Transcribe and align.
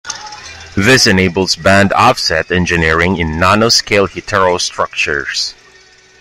This 0.75 1.05
enables 1.05 1.55
band 1.55 1.93
offset 1.93 2.49
engineering 2.49 3.17
in 3.17 3.33
nanoscale 3.33 4.09
heterostructures. 4.09 5.53